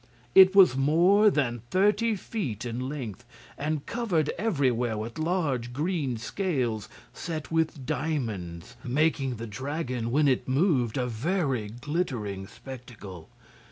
[0.33, 3.23] It was more than thirty feet in length
[3.55, 10.47] and covered everywhere with large green scales set with diamonds, making the dragon, when it
[10.47, 13.29] moved, a very glittering spectacle.